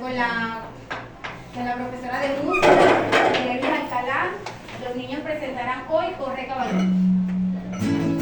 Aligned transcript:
con 0.00 0.14
la, 0.14 0.60
con 1.54 1.64
la 1.64 1.74
profesora 1.74 2.20
de 2.20 2.28
música, 2.44 2.68
Nervis 3.44 3.70
Alcalá, 3.70 4.30
los 4.84 4.96
niños 4.96 5.20
presentarán 5.20 5.84
hoy 5.88 6.06
Corre 6.18 6.46
Caballero. 6.46 8.17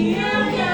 Yeah. 0.00 0.69